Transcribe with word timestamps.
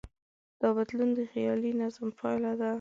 دا 0.61 0.69
بدلون 0.77 1.09
د 1.17 1.19
خیالي 1.31 1.71
نظم 1.81 2.07
پایله 2.19 2.51
ده. 2.59 2.69